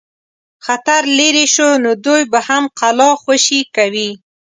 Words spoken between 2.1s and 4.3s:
به هم قلا خوشي کوي.